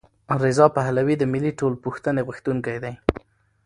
رضا 0.43 0.65
پهلوي 0.77 1.15
د 1.17 1.23
ملي 1.33 1.51
ټولپوښتنې 1.59 2.21
غوښتونکی 2.27 2.77
دی. 2.83 2.93